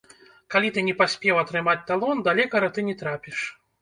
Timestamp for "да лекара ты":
2.29-2.89